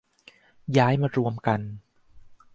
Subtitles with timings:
[0.77, 1.61] ย้ายมารวมกัน